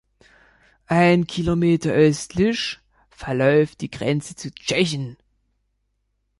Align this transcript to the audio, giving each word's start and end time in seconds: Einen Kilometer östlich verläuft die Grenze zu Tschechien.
Einen 0.87 1.27
Kilometer 1.27 1.91
östlich 1.91 2.79
verläuft 3.11 3.81
die 3.81 3.91
Grenze 3.91 4.35
zu 4.35 4.51
Tschechien. 4.51 5.15